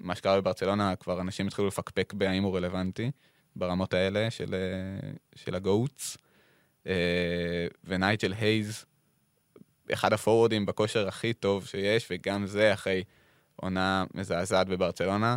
[0.00, 3.10] מה שקרה בברצלונה כבר אנשים התחילו לפקפק בהאם הוא רלוונטי.
[3.56, 6.18] ברמות האלה של, אה, של הגוטס.
[6.86, 8.84] אה, ונייג'ל הייז,
[9.92, 13.04] אחד הפורורדים בכושר הכי טוב שיש, וגם זה אחרי
[13.56, 15.36] עונה מזעזעת בברצלונה.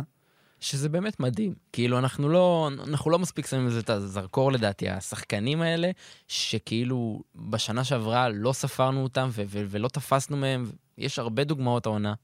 [0.60, 1.54] שזה באמת מדהים.
[1.72, 5.90] כאילו, אנחנו לא, אנחנו לא מספיק שמים לזה את הזרקור לדעתי, השחקנים האלה,
[6.28, 12.14] שכאילו בשנה שעברה לא ספרנו אותם ו- ו- ולא תפסנו מהם, יש הרבה דוגמאות העונה,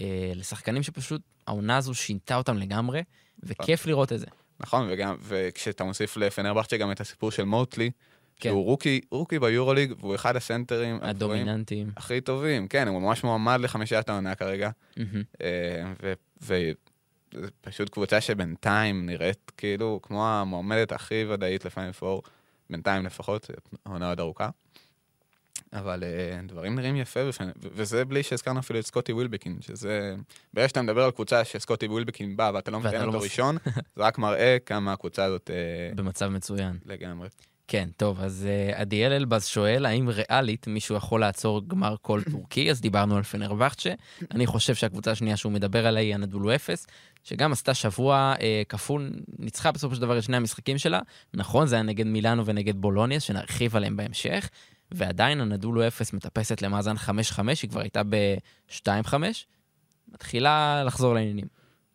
[0.00, 3.02] אה, לשחקנים שפשוט העונה הזו שינתה אותם לגמרי,
[3.42, 4.26] וכיף לראות את זה.
[4.60, 7.90] נכון, וגם, וכשאתה מוסיף לפנרבכצ'ה גם את הסיפור של מוטלי,
[8.40, 8.48] כן.
[8.48, 11.90] שהוא רוקי, רוקי ביורוליג, והוא אחד הסנטרים הדומיננטיים.
[11.96, 14.70] הכי טובים, כן, הוא ממש מועמד לחמישיית העונה כרגע.
[16.42, 22.22] וזו פשוט קבוצה שבינתיים נראית כאילו כמו המועמדת הכי ודאית לפעמים פור,
[22.70, 23.50] בינתיים לפחות,
[23.86, 24.48] עונה עוד ארוכה.
[25.72, 27.20] אבל uh, דברים נראים יפה,
[27.62, 30.14] וזה בלי שהזכרנו אפילו את סקוטי ווילבקין, שזה...
[30.54, 33.56] ברגע שאתה מדבר על קבוצה שסקוטי ווילבקין בא ואתה לא מבין לא אותו ראשון,
[33.96, 35.50] זה רק מראה כמה הקבוצה הזאת...
[35.50, 36.78] Uh, במצב מצוין.
[36.84, 37.28] לגמרי.
[37.68, 42.70] כן, טוב, אז uh, עדיאל אלבז שואל, האם ריאלית מישהו יכול לעצור גמר כל טורקי?
[42.70, 43.92] אז דיברנו על פנרבכצ'ה.
[44.30, 46.86] אני חושב שהקבוצה השנייה שהוא מדבר עליה היא אנדולו אפס,
[47.24, 51.00] שגם עשתה שבוע uh, כפול, ניצחה בסופו של דבר את שני המשחקים שלה.
[51.34, 54.48] נכון, זה היה נגד מילאנו ונגד בולוניה, שנרחיב עליהם בהמשך.
[54.90, 57.08] ועדיין הנדולו אפס מטפסת למאזן 5-5,
[57.62, 59.14] היא כבר הייתה ב-2-5,
[60.08, 61.46] מתחילה לחזור לעניינים.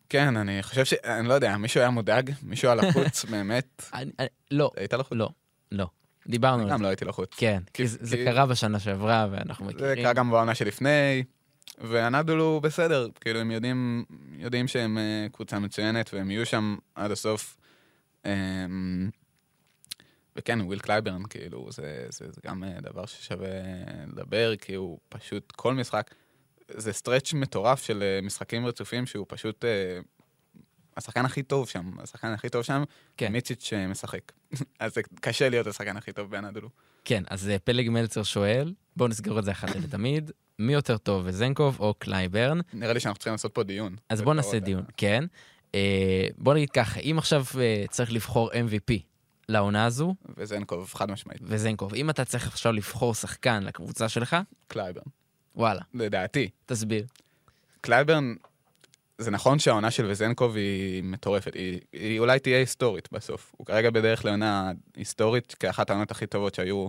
[0.08, 0.92] כן, אני חושב ש...
[0.92, 2.30] אני לא יודע, מישהו היה מודאג?
[2.42, 3.82] מישהו היה לחוץ, באמת?
[3.94, 4.70] אני, אני, לא.
[4.76, 5.18] היית לחוץ?
[5.18, 5.28] לא,
[5.72, 5.86] לא.
[6.26, 6.74] דיברנו על זה.
[6.74, 7.34] גם לא הייתי לחוץ.
[7.36, 8.24] כן, כי, כי זה כי...
[8.24, 9.96] קרה בשנה שעברה, ואנחנו מכירים.
[9.96, 11.24] זה קרה גם בעונה שלפני,
[11.78, 14.04] והנדולו בסדר, כאילו, הם יודעים,
[14.38, 14.98] יודעים שהם
[15.32, 17.56] קבוצה מצוינת והם יהיו שם עד הסוף.
[18.24, 19.10] אמ,
[20.36, 23.48] וכן, וויל קלייברן, כאילו, זה, זה, זה גם דבר ששווה
[24.06, 26.14] לדבר, כי הוא פשוט, כל משחק,
[26.68, 29.64] זה stretch מטורף של משחקים רצופים שהוא פשוט
[30.96, 32.82] השחקן הכי טוב שם, השחקן הכי טוב שם,
[33.16, 33.32] כן.
[33.32, 34.32] מיציץ' משחק.
[34.78, 36.68] אז זה קשה להיות השחקן הכי טוב באנדולו.
[37.04, 41.22] כן, אז אה, פלג מלצר שואל, בואו נסגור את זה אחת לתמיד, מי יותר טוב,
[41.26, 42.60] וזנקוב או קלייברן?
[42.72, 43.96] נראה לי שאנחנו צריכים לעשות פה דיון.
[44.08, 45.24] אז בואו נעשה דיון, כן.
[45.74, 48.92] אה, בואו נגיד ככה, אם עכשיו אה, צריך לבחור MVP
[49.48, 50.14] לעונה הזו...
[50.36, 51.40] וזנקוב, חד משמעית.
[51.44, 54.36] וזנקוב, אם אתה צריך עכשיו לבחור שחקן לקבוצה שלך...
[54.68, 55.04] קלייברן.
[55.56, 55.80] וואלה.
[55.94, 56.50] לדעתי.
[56.66, 57.04] תסביר.
[57.80, 58.34] קלייברן
[59.18, 63.52] זה נכון שהעונה של וזנקוב היא מטורפת, היא, היא אולי תהיה היסטורית בסוף.
[63.56, 66.88] הוא כרגע בדרך לעונה היסטורית כאחת העונות הכי טובות שהיו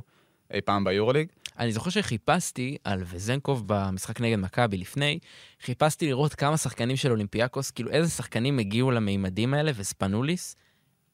[0.53, 1.27] אי פעם ביורוליג.
[1.59, 5.19] אני זוכר שחיפשתי על וזנקוב במשחק נגד מכבי לפני,
[5.62, 10.55] חיפשתי לראות כמה שחקנים של אולימפיאקוס, כאילו איזה שחקנים הגיעו למימדים האלה, וספנוליס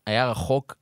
[0.07, 0.75] היה רחוק,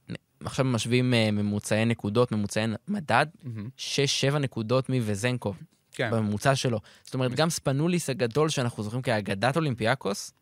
[0.44, 4.40] עכשיו משווים אה, ממוצעי נקודות, ממוצעי מדד, 6-7 mm-hmm.
[4.40, 5.58] נקודות מווזנקוב.
[5.98, 6.12] כן.
[6.12, 6.80] בממוצע שלו.
[7.04, 10.34] זאת אומרת, גם ספנוליס הגדול, שאנחנו זוכרים כאגדת אולימפיאקוס,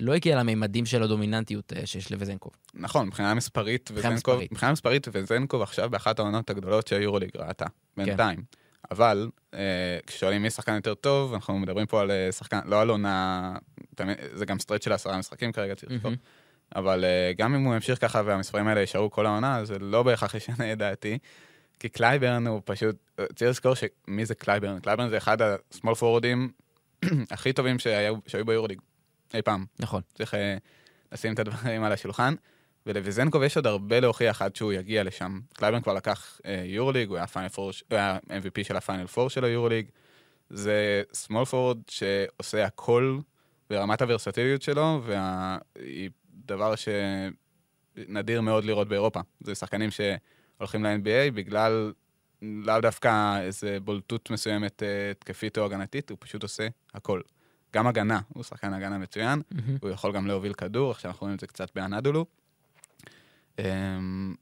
[0.00, 2.52] לא הגיע לממדים של הדומיננטיות אה, שיש לווזנקוב.
[2.74, 8.36] נכון, מבחינה מספרית, וזנקוב, מבחינה מספרית, וזנקוב עכשיו באחת העונות הגדולות שהיורוליג ראתה, בינתיים.
[8.36, 8.42] כן.
[8.90, 12.90] אבל אה, כששואלים מי שחקן יותר טוב, אנחנו מדברים פה על אה, שחקן, לא על
[12.90, 13.52] עונה,
[14.32, 16.12] זה גם stretch של עשרה משחקים כרגע, צריך לזכור.
[16.76, 20.34] אבל אה, גם אם הוא ימשיך ככה והמספרים האלה יישארו כל העונה, זה לא בהכרח
[20.34, 21.18] ישנה את דעתי.
[21.80, 22.96] כי קלייברן הוא פשוט,
[23.34, 24.80] צריך לזכור שמי זה קלייברן?
[24.80, 26.50] קלייברן זה אחד ה small forward ים
[27.30, 28.80] הכי טובים שהיו, שהיו ביורליג
[29.34, 29.64] אי פעם.
[29.78, 30.02] נכון.
[30.14, 30.36] צריך אה,
[31.12, 32.34] לשים את הדברים על השולחן.
[32.86, 35.40] ולוויזנקוב יש עוד הרבה להוכיח עד שהוא יגיע לשם.
[35.52, 39.44] קלייברן כבר לקח אה, יורליג, הוא היה, פור, הוא היה MVP של הפיינל פור של
[39.44, 39.86] היורליג.
[40.50, 43.18] זה small forward שעושה הכל
[43.70, 46.74] ברמת הוורסטיליות שלו, והיא דבר
[47.96, 49.20] שנדיר מאוד לראות באירופה.
[49.40, 50.00] זה שחקנים ש...
[50.58, 51.92] הולכים ל-NBA בגלל
[52.42, 57.20] לאו דווקא איזה בולטות מסוימת אה, התקפית או הגנתית, הוא פשוט עושה הכל.
[57.74, 59.58] גם הגנה, הוא שחקן הגנה מצוין, mm-hmm.
[59.82, 62.26] הוא יכול גם להוביל כדור, עכשיו אנחנו רואים את זה קצת באנדולו.
[63.58, 64.34] אמ,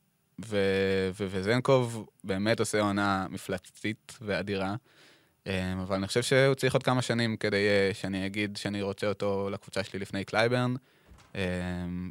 [0.47, 4.75] ו- ו- וזנקוב באמת עושה עונה מפלצתית ואדירה,
[5.47, 9.07] אמ, אבל אני חושב שהוא צריך עוד כמה שנים כדי אה, שאני אגיד שאני רוצה
[9.07, 10.75] אותו לקבוצה שלי לפני קלייברן.
[11.35, 11.41] אמ,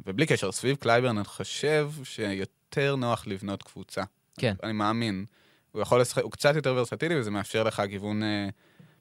[0.06, 2.63] ובלי קשר, סביב קלייברן אני חושב שיותר...
[2.80, 4.02] יותר נוח לבנות קבוצה.
[4.38, 4.54] כן.
[4.62, 5.24] אני מאמין.
[5.72, 8.26] הוא יכול לשחק, הוא קצת יותר ורסטילי וזה מאפשר לך גיוון אה,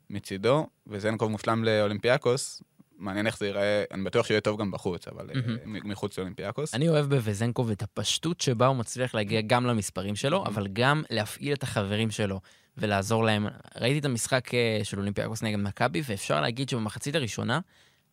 [0.10, 2.62] מצידו, וזנקוב מושלם לאולימפיאקוס.
[2.98, 5.68] מעניין איך זה ייראה, אני בטוח שיהיה טוב גם בחוץ, אבל mm-hmm.
[5.84, 6.74] מחוץ לאולימפיאקוס.
[6.74, 10.48] אני אוהב בווזנקוב את הפשטות שבה הוא מצליח להגיע גם למספרים שלו, mm-hmm.
[10.48, 12.40] אבל גם להפעיל את החברים שלו
[12.78, 13.48] ולעזור להם.
[13.82, 17.60] ראיתי את המשחק אה, של אולימפיאקוס נגד מכבי, ואפשר להגיד שבמחצית הראשונה,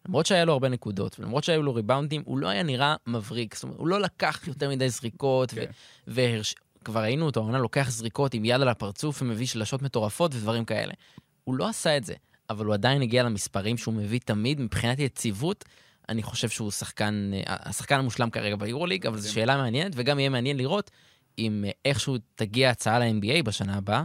[0.09, 3.55] למרות שהיה לו הרבה נקודות, ולמרות שהיו לו ריבאונדים, הוא לא היה נראה מבריק.
[3.55, 5.65] זאת אומרת, הוא לא לקח יותר מדי זריקות, כן.
[6.07, 6.55] והרש...
[6.85, 10.93] כבר ראינו אותו, העונה לוקח זריקות עם יד על הפרצוף ומביא שלשות מטורפות ודברים כאלה.
[11.45, 12.15] הוא לא עשה את זה,
[12.51, 14.61] אבל הוא עדיין הגיע למספרים שהוא מביא תמיד.
[14.61, 15.65] מבחינת יציבות,
[16.09, 19.33] אני חושב שהוא שחקן, אה, השחקן המושלם כרגע ביורוליג, אבל זו.
[19.33, 20.91] שאלה מעניינת, וגם יהיה מעניין לראות
[21.39, 24.05] אם אה, איכשהו תגיע הצעה ל-NBA בשנה הבאה,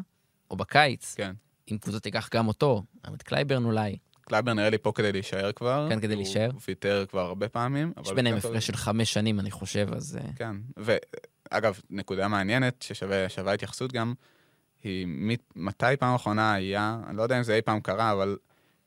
[0.51, 1.34] או בקיץ, כן.
[1.71, 2.84] אם קבוצות תיקח גם אותו,
[3.15, 3.97] את קלייברן אולי.
[4.25, 5.88] קלייבר נראה לי פה כדי להישאר כבר.
[5.89, 6.49] כן, כדי להישאר.
[6.53, 7.93] הוא ויתר כבר הרבה פעמים.
[8.01, 10.19] יש ביניהם הפרש של חמש שנים, אני חושב, אז...
[10.21, 10.29] אה.
[10.35, 14.13] כן, ואגב, נקודה מעניינת ששווה התייחסות גם,
[14.83, 15.07] היא
[15.55, 18.38] מתי פעם אחרונה היה, אני לא יודע אם זה אי פעם קרה, אבל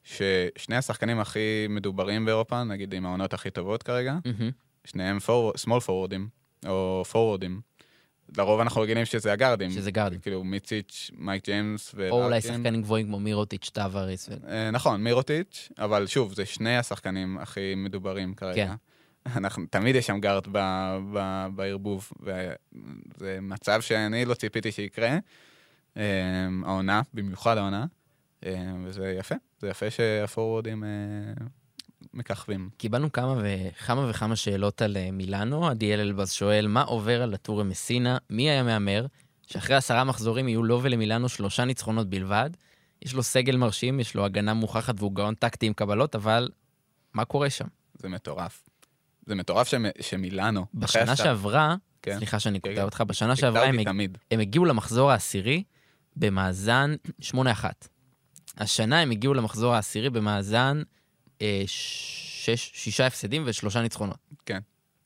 [0.04, 4.18] ששני השחקנים הכי מדוברים באירופה, נגיד עם העונות הכי טובות כרגע,
[4.84, 5.18] שניהם
[5.66, 6.22] small forward ים,
[6.68, 7.77] או forwardים,
[8.36, 9.70] לרוב אנחנו רגילים שזה הגארדים.
[9.70, 10.20] שזה גארדים.
[10.20, 12.18] כאילו מיציץ', מייק ג'יימס ולארקין.
[12.18, 14.28] או אולי שחקנים גבוהים כמו מירוטיץ', טאווריס.
[14.28, 14.48] ו...
[14.48, 18.66] אה, נכון, מירוטיץ', אבל שוב, זה שני השחקנים הכי מדוברים כרגע.
[18.66, 18.72] כן.
[19.36, 20.46] אנחנו, תמיד יש שם גארד
[21.56, 25.18] בערבוב, וזה מצב שאני לא ציפיתי שיקרה.
[25.96, 26.02] אה,
[26.64, 27.86] העונה, במיוחד העונה,
[28.46, 30.84] אה, וזה יפה, זה יפה שהפורורדים
[32.14, 32.70] מככבים.
[32.76, 35.68] קיבלנו כמה וכמה וכמה שאלות על אה, מילאנו.
[35.68, 38.18] עדיאל אלבז שואל, מה עובר על הטור מסינה?
[38.30, 39.06] מי היה מהמר
[39.46, 42.50] שאחרי עשרה מחזורים יהיו לו ולמילאנו שלושה ניצחונות בלבד?
[43.02, 46.48] יש לו סגל מרשים, יש לו הגנה מוכחת והוא גאון טקטי עם קבלות, אבל
[47.14, 47.66] מה קורה שם?
[47.94, 48.68] זה מטורף.
[49.26, 50.66] זה מטורף שמ, שמילאנו...
[50.74, 52.16] בשנה שעברה, כן.
[52.16, 52.82] סליחה שאני קוטע כן.
[52.82, 53.78] אותך, בשנה שעברה הם,
[54.30, 55.62] הם הגיעו למחזור העשירי
[56.16, 57.34] במאזן 8-1.
[58.58, 60.82] השנה הם הגיעו למחזור העשירי במאזן
[61.42, 64.16] אה, שש, שישה הפסדים ושלושה ניצחונות.
[64.46, 64.58] כן.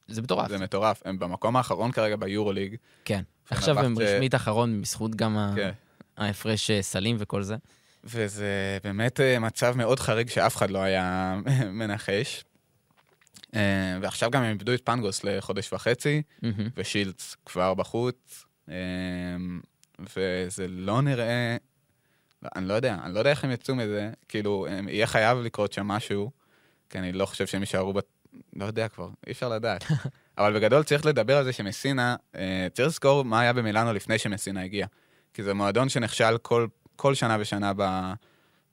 [0.09, 0.49] זה מטורף.
[0.49, 1.03] זה מטורף.
[1.05, 2.77] הם במקום האחרון כרגע ביורוליג.
[3.05, 3.23] כן.
[3.51, 5.71] עכשיו הם רשמית אחרון בזכות גם כן.
[6.17, 7.57] ההפרש אה, סלים וכל זה.
[8.05, 11.37] וזה באמת אה, מצב מאוד חריג שאף אחד לא היה
[11.79, 12.45] מנחש.
[14.03, 16.23] ועכשיו גם הם איבדו את פנגוס לחודש וחצי,
[16.77, 18.45] ושילדס כבר בחוץ,
[19.99, 21.57] וזה לא נראה...
[22.57, 25.87] אני לא יודע, אני לא יודע איך הם יצאו מזה, כאילו, יהיה חייב לקרות שם
[25.87, 26.31] משהו,
[26.91, 28.07] כי אני לא חושב שהם יישארו, בת...
[28.57, 29.85] לא יודע כבר, אי אפשר לדעת.
[30.39, 34.63] אבל בגדול צריך לדבר על זה שמסינה, אה, צריך לזכור מה היה במילאנו לפני שמסינה
[34.63, 34.87] הגיע.
[35.35, 38.13] כי זה מועדון שנכשל כל, כל שנה ושנה ב,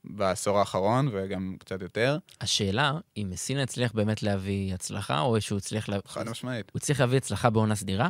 [0.04, 2.18] בעשור האחרון, וגם קצת יותר.
[2.42, 5.90] השאלה, אם מסינה הצליח באמת להביא הצלחה, או שהוא הצליח...
[5.90, 5.98] לה...
[6.06, 6.72] חד משמעית.
[6.74, 8.10] הוא הצליח להביא הצלחה בעונה סדירה?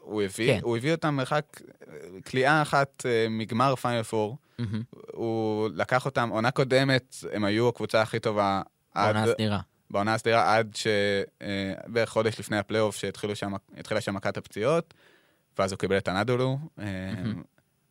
[0.00, 0.60] הוא הביא, כן.
[0.62, 1.60] הוא הביא אותם מרחק,
[2.26, 4.36] קליעה אחת אה, מגמר פיינל פור.
[4.60, 4.98] Mm-hmm.
[5.12, 8.62] הוא לקח אותם, עונה קודמת, הם היו הקבוצה הכי טובה.
[8.94, 9.60] בעונה הסדירה.
[9.90, 14.94] בעונה הסדירה עד שבערך אה, חודש לפני הפלייאוף שהתחילה שם מכת הפציעות,
[15.58, 16.58] ואז הוא קיבל את הנדולו.
[16.78, 16.82] Mm-hmm.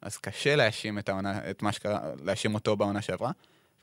[0.01, 3.32] אז קשה להאשים את העונה, את מה שקרה, להאשים אותו בעונה שעברה.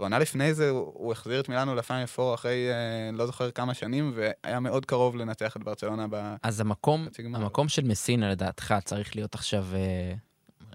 [0.00, 3.74] ועונה לפני זה הוא, הוא החזיר את מילאנו לפיינל פור אחרי אה, לא זוכר כמה
[3.74, 6.34] שנים, והיה מאוד קרוב לנצח את ברצלונה ב...
[6.42, 10.14] אז המקום, המקום של מסינה לדעתך צריך להיות עכשיו, אה,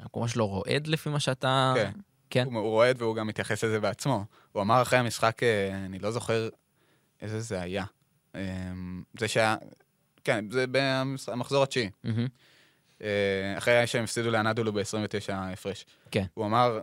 [0.02, 1.74] המקום שלו רועד לפי מה שאתה...
[1.76, 1.92] כן.
[2.30, 2.46] כן.
[2.46, 4.26] הוא, הוא רועד והוא גם מתייחס לזה בעצמו.
[4.52, 6.50] הוא אמר אחרי המשחק, אה, אני לא זוכר
[7.22, 7.86] איזה זה היה.
[8.36, 8.42] אה,
[9.20, 9.56] זה שהיה,
[10.24, 10.66] כן, זה
[11.28, 11.90] במחזור התשיעי.
[12.06, 13.02] Mm-hmm.
[13.58, 15.86] אחרי שהם הפסידו לאנדולו ב-29 הפרש.
[16.12, 16.26] כן.
[16.34, 16.80] הוא אמר,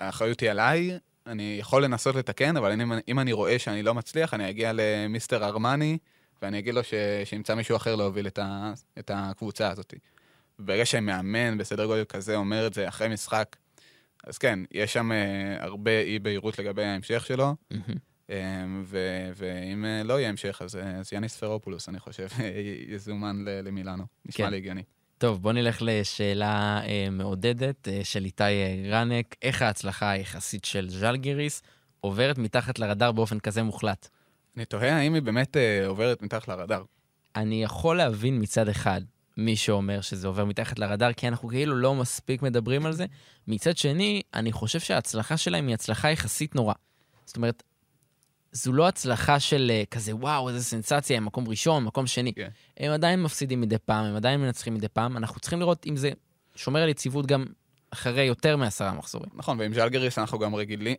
[0.00, 4.34] האחריות היא עליי, אני יכול לנסות לתקן, אבל אם, אם אני רואה שאני לא מצליח,
[4.34, 5.98] אני אגיע למיסטר ארמני,
[6.42, 9.94] ואני אגיד לו ש, שימצא מישהו אחר להוביל את, ה, את הקבוצה הזאת.
[10.58, 13.56] ברגע שמאמן בסדר גודל כזה אומר את זה אחרי משחק,
[14.24, 18.30] אז כן, יש שם uh, הרבה אי בהירות לגבי ההמשך שלו, um,
[19.34, 22.26] ואם uh, לא יהיה המשך, אז, uh, אז יאניס פרופולוס, אני חושב,
[22.88, 24.04] יזומן למילאנו.
[24.26, 24.50] נשמע כן.
[24.50, 24.82] לי הגיוני.
[25.18, 29.34] טוב, בוא נלך לשאלה אה, מעודדת אה, של איתי אה, גרנק.
[29.42, 31.62] איך ההצלחה היחסית של ז'לגיריס
[32.00, 34.08] עוברת מתחת לרדאר באופן כזה מוחלט?
[34.56, 36.82] אני תוהה האם היא באמת אה, עוברת מתחת לרדאר.
[37.36, 39.00] אני יכול להבין מצד אחד
[39.36, 43.06] מי שאומר שזה עובר מתחת לרדאר, כי אנחנו כאילו לא מספיק מדברים על זה.
[43.48, 46.74] מצד שני, אני חושב שההצלחה שלהם היא הצלחה יחסית נורא.
[47.26, 47.62] זאת אומרת,
[48.52, 52.30] זו לא הצלחה של אה, כזה, וואו, איזה סנסציה, הם מקום ראשון, מקום שני.
[52.30, 52.34] Yeah.
[52.34, 52.48] כן.
[52.76, 55.16] הם עדיין מפסידים מדי פעם, הם עדיין מנצחים מדי פעם.
[55.16, 56.10] אנחנו צריכים לראות אם זה
[56.54, 57.44] שומר על יציבות גם
[57.90, 59.30] אחרי יותר מעשרה מחזורים.
[59.34, 60.96] נכון, ועם ז'לגריס אנחנו גם רגילים,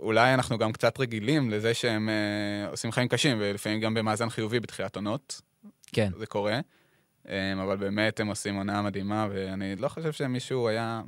[0.00, 4.60] אולי אנחנו גם קצת רגילים לזה שהם אה, עושים חיים קשים, ולפעמים גם במאזן חיובי
[4.60, 5.40] בתחילת עונות.
[5.86, 6.10] כן.
[6.18, 6.60] זה קורה.
[7.28, 11.02] אה, אבל באמת הם עושים עונה מדהימה, ואני לא חושב שמישהו היה...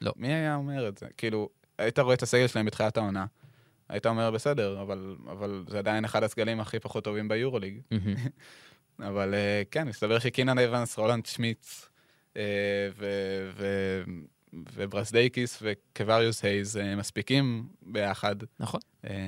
[0.00, 0.12] לא.
[0.16, 1.06] מי היה אומר את זה?
[1.16, 3.26] כאילו, היית רואה את הסגל שלהם בתחילת העונה.
[3.88, 7.80] היית אומר בסדר, אבל, אבל זה עדיין אחד הסגלים הכי פחות טובים ביורוליג.
[9.08, 11.88] אבל אה, כן, מסתבר שקינן אבנס, רולנדס שמיטס
[12.98, 14.02] ו- ו-
[14.72, 18.36] וברסדייקיס וקווריוס הייז אה, מספיקים ביחד.
[18.60, 18.80] נכון.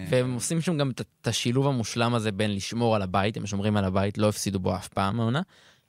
[0.08, 3.84] והם עושים שם גם את השילוב המושלם הזה בין לשמור על הבית, הם שומרים על
[3.84, 5.42] הבית, לא הפסידו בו אף פעם העונה,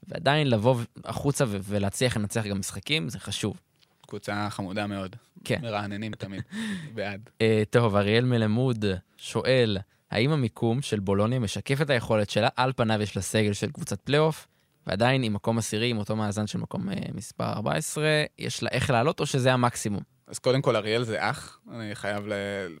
[0.08, 3.60] ועדיין לבוא החוצה ולהצליח לנצח גם משחקים, זה חשוב.
[4.06, 5.16] קבוצה חמודה מאוד.
[5.44, 5.60] כן.
[5.62, 6.42] מרעננים תמיד,
[6.94, 7.30] בעד.
[7.38, 8.84] Uh, טוב, אריאל מלמוד
[9.16, 9.78] שואל,
[10.10, 12.48] האם המיקום של בולוניה משקף את היכולת שלה?
[12.56, 14.46] על פניו יש לה סגל של קבוצת פלייאוף,
[14.86, 18.90] ועדיין עם מקום עשירי, עם אותו מאזן של מקום uh, מספר 14, יש לה איך
[18.90, 20.02] לעלות או שזה המקסימום?
[20.26, 22.28] אז קודם כל, אריאל זה אח, אני חייב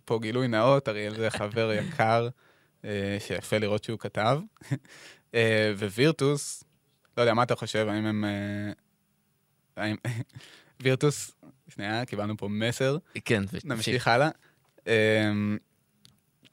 [0.04, 2.28] פה גילוי נאות, אריאל זה חבר יקר,
[2.82, 2.86] uh,
[3.18, 4.40] שיפה לראות שהוא כתב.
[5.78, 6.64] ווירטוס,
[7.16, 8.24] לא יודע, מה אתה חושב, האם הם...
[9.76, 9.96] האם...
[10.82, 11.30] וירטוס,
[11.68, 12.98] שנייה, קיבלנו פה מסר.
[13.24, 14.28] כן, נמשיך הלאה.
[14.86, 15.58] אמ,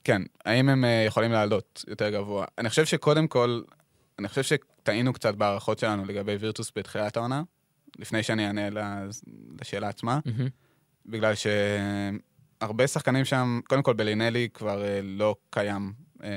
[0.04, 2.46] כן, האם הם אה, יכולים לעלות יותר גבוה?
[2.58, 3.62] אני חושב שקודם כל,
[4.20, 7.44] אני חושב שטעינו קצת בהערכות שלנו לגבי וירטוס בתחילת העונה,
[8.00, 8.62] לפני שאני אענה
[9.62, 10.20] לשאלה עצמה,
[11.06, 11.34] בגלל
[12.62, 15.94] שהרבה שחקנים שם, קודם כל בלינלי כבר אה, לא קיים
[16.24, 16.30] אה,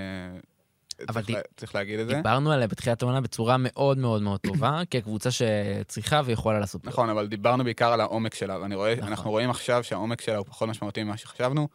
[1.08, 1.42] אבל צריך, די...
[1.56, 2.14] צריך להגיד את זה.
[2.14, 6.84] דיברנו עליה בתחילת העונה בצורה מאוד מאוד מאוד טובה, כקבוצה שצריכה ויכולה לעשות.
[6.84, 9.08] נכון, אבל דיברנו בעיקר על העומק שלה, ואני רואה, נכון.
[9.08, 11.68] אנחנו רואים עכשיו שהעומק שלה הוא פחות משמעותי ממה שחשבנו,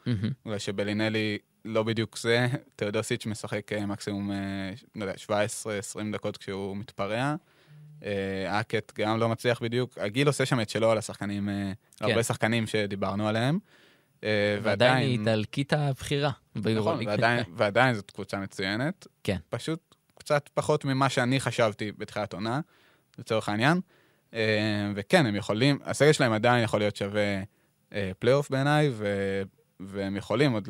[0.45, 4.38] בגלל שבלינלי לא בדיוק זה, תאודוסיץ' משחק אה, מקסימום, אה,
[4.95, 7.36] לא יודע, 17-20 דקות כשהוא מתפרע.
[8.47, 11.49] אקט גם לא מצליח בדיוק, הגיל עושה שם את שלו על השחקנים,
[11.97, 12.05] כן.
[12.05, 13.60] הרבה שחקנים שדיברנו עליהם.
[14.23, 19.08] אה, ועדיין היא איטלקית הבכירה נכון, ועדיין, ועדיין זאת קבוצה מצוינת.
[19.23, 19.38] כן.
[19.49, 22.60] פשוט קצת פחות ממה שאני חשבתי בתחילת עונה,
[23.17, 23.79] לצורך העניין.
[24.34, 27.41] אה, וכן, הם יכולים, הסגל שלהם עדיין יכול להיות שווה
[27.93, 29.08] אה, פלייאוף בעיניי, ו...
[29.79, 30.69] והם יכולים עוד,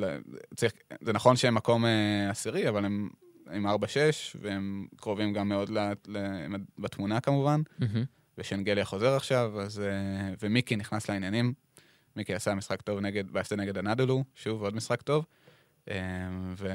[0.55, 1.85] צריך, זה נכון שהם מקום
[2.29, 3.09] עשירי, אבל הם
[3.51, 3.69] עם 4-6,
[4.41, 5.77] והם קרובים גם מאוד ל...
[6.07, 6.17] ל...
[6.79, 7.85] בתמונה כמובן, mm-hmm.
[8.37, 9.81] ושנגליה חוזר עכשיו, אז,
[10.41, 11.53] ומיקי נכנס לעניינים.
[12.15, 15.25] מיקי עשה משחק טוב נגד, ועשה נגד הנדולו, שוב, עוד משחק טוב.
[16.57, 16.73] ו...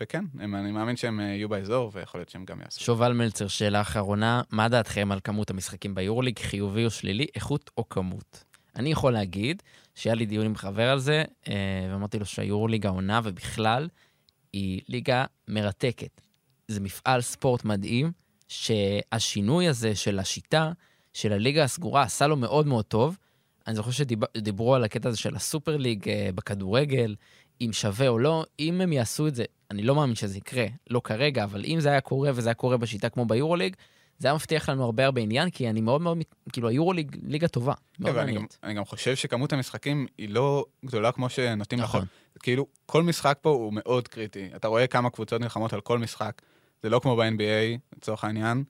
[0.00, 2.80] וכן, אני מאמין שהם יהיו באזור, ויכול להיות שהם גם יעשו.
[2.80, 7.88] שובל מלצר, שאלה אחרונה, מה דעתכם על כמות המשחקים ביורוליג, חיובי או שלילי, איכות או
[7.88, 8.44] כמות?
[8.76, 9.62] אני יכול להגיד
[9.94, 11.24] שהיה לי דיון עם חבר על זה,
[11.92, 13.88] ואמרתי לו שהיורוליג העונה ובכלל,
[14.52, 16.20] היא ליגה מרתקת.
[16.68, 18.12] זה מפעל ספורט מדהים,
[18.48, 20.72] שהשינוי הזה של השיטה,
[21.12, 23.18] של הליגה הסגורה, עשה לו מאוד מאוד טוב.
[23.66, 27.14] אני זוכר שדיברו על הקטע הזה של הסופר ליג אה, בכדורגל,
[27.60, 31.00] אם שווה או לא, אם הם יעשו את זה, אני לא מאמין שזה יקרה, לא
[31.04, 33.76] כרגע, אבל אם זה היה קורה וזה היה קורה בשיטה כמו ביורוליג,
[34.18, 36.18] זה היה מבטיח לנו הרבה הרבה עניין, כי אני מאוד מאוד,
[36.52, 38.58] כאילו, היורוליג ליגה טובה, מאוד מעניינת.
[38.62, 42.04] אני, אני גם חושב שכמות המשחקים היא לא גדולה כמו שנוטים נכון.
[42.42, 44.48] כאילו, כל משחק פה הוא מאוד קריטי.
[44.56, 46.42] אתה רואה כמה קבוצות נלחמות על כל משחק.
[46.82, 48.64] זה לא כמו ב-NBA, לצורך העניין.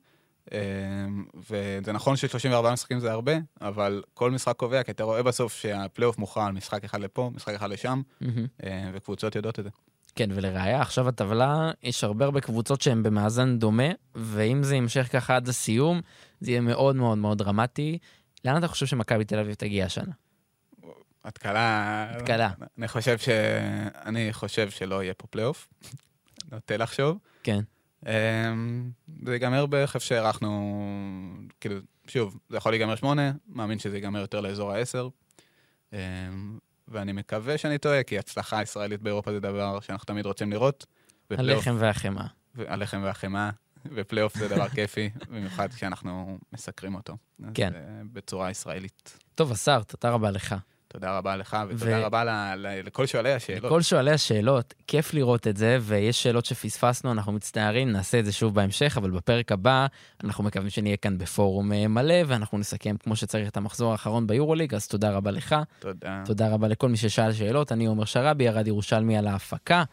[0.51, 5.53] אמ, וזה נכון ש-34 משחקים זה הרבה, אבל כל משחק קובע, כי אתה רואה בסוף
[5.53, 8.27] שהפלייאוף מוכרע על משחק אחד לפה, משחק אחד לשם, אמ,
[8.93, 9.69] וקבוצות יודעות את זה.
[10.15, 15.35] כן, ולראיה, עכשיו הטבלה, יש הרבה הרבה קבוצות שהן במאזן דומה, ואם זה יימשך ככה
[15.35, 16.01] עד הסיום,
[16.41, 17.97] זה יהיה מאוד מאוד מאוד דרמטי.
[18.45, 20.11] לאן אתה חושב שמכבי תל אביב תגיע השנה?
[21.25, 22.07] התקלה...
[22.15, 22.49] התקלה.
[22.77, 23.29] אני חושב ש...
[24.05, 25.67] אני חושב שלא יהיה פה פלייאוף.
[26.51, 27.17] נוטה לחשוב.
[27.43, 27.61] כן.
[28.05, 28.91] אמ,
[29.23, 30.83] זה ייגמר בערך איפה שהערכנו,
[31.59, 31.75] כאילו,
[32.07, 35.09] שוב, זה יכול להיגמר שמונה, מאמין שזה ייגמר יותר לאזור העשר.
[35.93, 35.97] אמ,
[36.87, 40.85] ואני מקווה שאני טועה, כי הצלחה ישראלית באירופה זה דבר שאנחנו תמיד רוצים לראות.
[41.29, 42.27] הלחם והחמאה.
[42.57, 43.49] הלחם והחמאה,
[43.85, 47.17] ופלייאוף זה דבר כיפי, במיוחד כשאנחנו מסקרים אותו.
[47.53, 47.73] כן.
[48.13, 49.19] בצורה ישראלית.
[49.35, 50.55] טוב, השר, תודה רבה לך.
[50.91, 52.05] תודה רבה לך, ותודה ו...
[52.05, 53.63] רבה ל, ל, לכל שואלי השאלות.
[53.63, 58.31] לכל שואלי השאלות, כיף לראות את זה, ויש שאלות שפספסנו, אנחנו מצטערים, נעשה את זה
[58.31, 59.87] שוב בהמשך, אבל בפרק הבא
[60.23, 64.75] אנחנו מקווים שנהיה כאן בפורום אה, מלא, ואנחנו נסכם כמו שצריך את המחזור האחרון ביורוליג,
[64.75, 65.55] אז תודה רבה לך.
[65.79, 66.23] תודה.
[66.25, 69.83] תודה רבה לכל מי ששאל שאלות, אני עומר שרבי, ירד ירושלמי על ההפקה.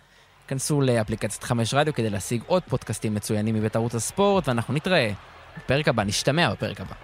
[0.49, 5.13] כנסו לאפליקציית חמש רדיו כדי להשיג עוד פודקאסטים מצוינים מבית ערוץ הספורט, ואנחנו נתראה
[5.57, 6.95] בפרק הבא, נשתמע בפרק הבא.